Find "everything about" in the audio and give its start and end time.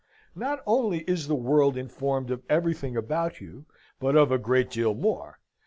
2.49-3.39